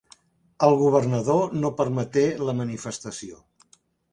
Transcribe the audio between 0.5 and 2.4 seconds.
El governador no permeté